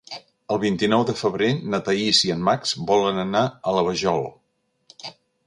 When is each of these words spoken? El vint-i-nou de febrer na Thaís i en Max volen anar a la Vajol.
El 0.53 0.59
vint-i-nou 0.61 1.03
de 1.09 1.13
febrer 1.19 1.49
na 1.73 1.81
Thaís 1.89 2.23
i 2.29 2.33
en 2.37 2.41
Max 2.49 2.73
volen 2.93 3.21
anar 3.27 3.45
a 3.73 3.77
la 3.79 3.85
Vajol. 3.91 4.27